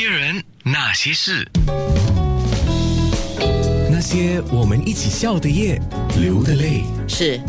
[0.00, 1.44] 些人，那些事，
[3.90, 5.76] 那些我们一起笑的夜，
[6.20, 6.84] 流的泪。
[7.08, 7.40] 是，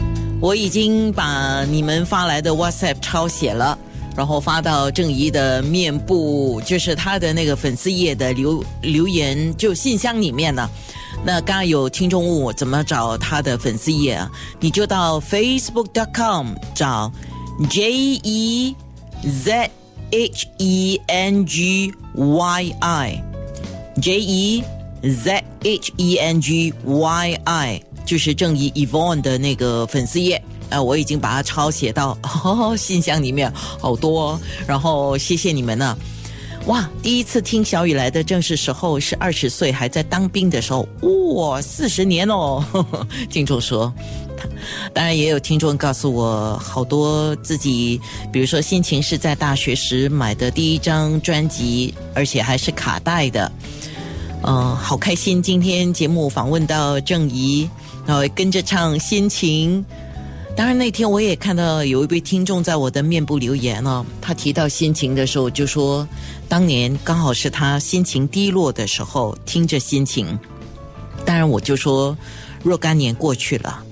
[0.42, 3.78] 我已经把你们发来的 WhatsApp 抄写了，
[4.18, 10.68] 然后发到郑怡的面部，就是他的那个粉丝页的留留言就信箱里面呢。
[11.24, 14.32] 那刚刚有听众问我怎么找他的粉丝页啊？
[14.60, 17.14] 你就到 facebook.com 找
[17.70, 17.92] J
[18.24, 18.76] E
[19.44, 19.70] Z
[20.12, 23.24] H E N G Y I
[24.02, 24.64] J E
[25.04, 30.42] Z H E N G Y I，就是正义 Evon 的那个粉丝页。
[30.70, 32.18] 呃，我已经把它抄写到
[32.78, 35.98] 信箱里面，好多、然后谢谢你们呢。
[36.70, 42.64] 哇，第一次听小雨来的正是时候是二十岁还在当兵的时候，哇，四十年哦。
[43.28, 43.92] 听众说，
[44.94, 48.00] 当然也有听众告诉我好多自己，
[48.32, 53.52] 比如说心情是在大学时买的第一张专辑，而且还是卡带的。
[54.44, 55.42] 嗯、好开心！
[55.42, 57.68] 今天节目访问到郑怡，
[58.06, 59.84] 然后跟着唱《心情》。
[60.56, 66.08] 当然那天我也看到有一位听众在我的面部留言哦，他提到心情的时候就说，
[66.50, 70.38] 当年刚好是他心情低落的时候，听着心情。
[71.24, 72.18] 当然我就说，
[72.64, 73.84] 若干年过去了，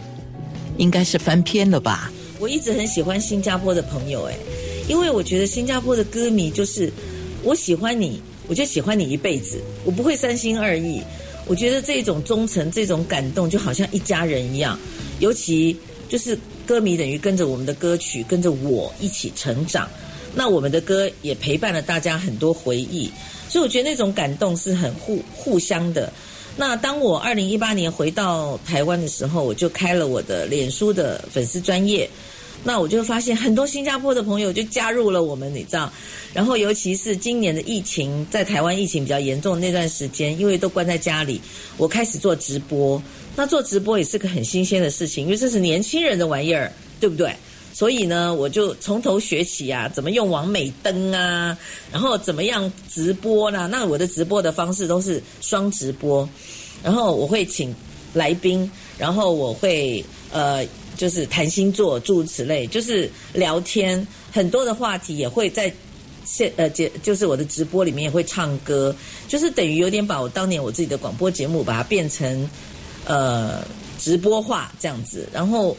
[0.77, 2.11] 应该是翻篇了吧？
[2.39, 4.35] 我一直很喜欢新加坡的朋友，哎，
[4.89, 6.91] 因为我觉得新加坡的歌迷就是
[7.43, 10.99] 我喜欢你，我就喜欢你一辈子，我不会三心二意。
[11.45, 14.77] 我觉得这种忠诚、这种感动，就好像一家人一样。
[15.19, 15.77] 尤其
[16.09, 19.87] 就是歌迷等于跟着我们的歌曲，跟着我一起成长。
[20.37, 23.09] 那我们的歌也陪伴了大家很多回忆，
[23.49, 26.13] 所以我觉得那种感动是很互互相的。
[26.55, 32.07] 那当我二零一八年回到台湾的时候，我就开了我的脸书的粉丝专业。
[32.63, 35.91] 那我就发现很多新加坡的朋友就加入了我们，你知道。
[36.33, 41.41] 然后尤其是今年的疫情，在台湾疫情比较严重那段时间，因为都关在家里，
[41.77, 43.01] 我开始做直播。
[43.35, 47.31] 那做直播也是个很新鲜的事情，因为这是年轻人的玩意儿，对不对？
[47.77, 51.55] 所以呢，我就从头学起啊，怎么用完美灯啊，
[51.91, 53.67] 然后怎么样直播啦。
[53.67, 56.27] 那我的直播的方式都是双直播，
[56.83, 57.71] 然后我会请
[58.15, 58.67] 来宾，
[58.97, 60.65] 然后我会呃，
[60.95, 65.71] 就是谈星座，诸如此类，就是聊天，很多的话题也会在
[66.25, 68.95] 现呃，节就是我的直播里面也会唱歌，
[69.27, 72.49] 就是等于有点把我当年我自己的广播节目把它变成
[73.05, 73.63] 呃
[73.99, 75.77] 直播化这样子，然后。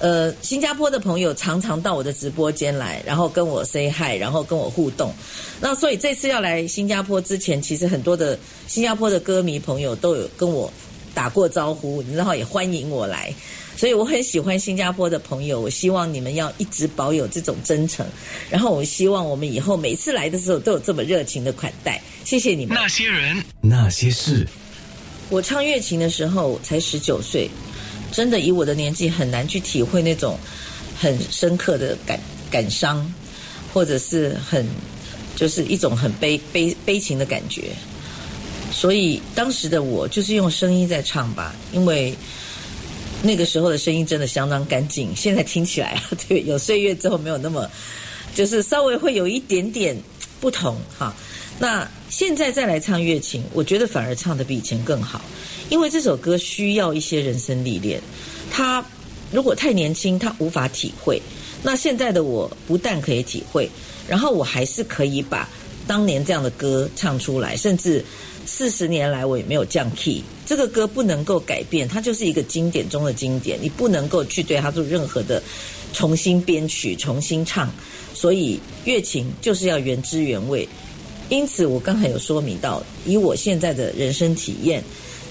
[0.00, 5.12] 呃，新加坡的朋友常常到我的直播间来，然后跟我 say hi，然后跟我互动。
[5.60, 8.38] 那所以这次要来新加坡之前，其实很多的
[8.68, 10.72] 新加坡的歌迷朋友都有跟我
[11.14, 13.34] 打过招呼，然后也欢迎我来。
[13.76, 18.06] 所以我很喜欢新加坡的朋友，我希望你们要一直保有这种真诚。
[18.50, 22.00] 然后我希望我们以后每次来的时候都有这么热情的款待。
[22.24, 22.76] 谢谢你们。
[22.76, 24.46] 那些人，那些事，
[25.28, 27.48] 我唱乐琴的时候才十九岁。
[28.12, 30.38] 真的以我的年纪很难去体会那种
[30.98, 32.18] 很深刻的感
[32.50, 33.12] 感伤，
[33.72, 34.66] 或者是很
[35.36, 37.70] 就是一种很悲悲悲情的感觉。
[38.70, 42.14] 所以当时的我就是用声音在唱吧，因为
[43.22, 45.14] 那个时候的声音真的相当干净。
[45.16, 47.68] 现在听起来，对，有岁月之后没有那么，
[48.34, 49.96] 就是稍微会有一点点
[50.40, 51.14] 不同哈。
[51.58, 55.22] 那现在再来唱月琴，我觉得反而唱的比以前更好。
[55.68, 58.00] 因为这首歌需要一些人生历练，
[58.50, 58.84] 他
[59.30, 61.20] 如果太年轻，他无法体会。
[61.62, 63.68] 那现在的我不但可以体会，
[64.08, 65.46] 然后我还是可以把
[65.86, 68.02] 当年这样的歌唱出来，甚至
[68.46, 70.22] 四十年来我也没有降 key。
[70.46, 75.42] 这个歌不能够改变，它就是一个经典中的经典，你不能够去对它做任何的
[75.92, 77.70] 重新编曲、重新唱。
[78.14, 80.66] 所以乐琴就是要原汁原味。
[81.28, 84.82] 因此，我刚才有说明到，以我现在的人生体验。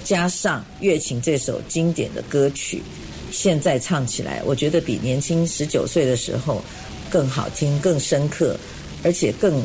[0.04, 2.82] 加上乐琴这首经典的歌曲，
[3.30, 6.64] 现在唱起来，我觉得比年轻十九岁的时候
[7.10, 8.56] 更好听、更深刻，
[9.04, 9.62] 而且更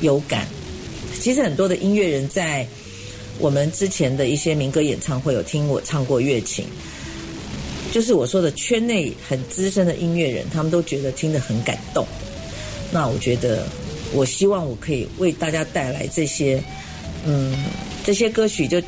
[0.00, 0.48] 有感。
[1.20, 2.66] 其实很多的音乐人在
[3.38, 6.64] 我们之前的一些民歌演唱会有听我唱过乐琴，
[7.92, 12.04] 就是我说的圈内很资深的音乐人，他们都觉得听得很感动。
[12.90, 13.68] 那我觉得，
[14.12, 16.62] 我希望我可以为大家带来这些，
[17.24, 17.54] 嗯，
[18.04, 18.80] 这些歌曲就。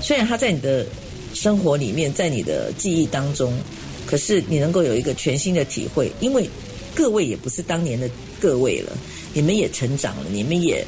[0.00, 0.84] 虽然它在你的
[1.32, 3.56] 生活里面，在你的记忆当中，
[4.04, 6.50] 可是你能够有一个全新的体会，因为
[6.92, 8.10] 各位也不是当年的
[8.40, 8.92] 各位了，
[9.32, 10.84] 你们也成长了，你们也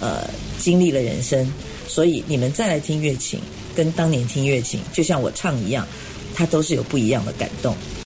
[0.00, 0.28] 呃
[0.58, 1.48] 经历了人生，
[1.86, 3.38] 所以你们再来听乐琴，
[3.76, 5.86] 跟当年听乐琴，就像我唱一样，
[6.34, 7.76] 它都是有不一样的感动。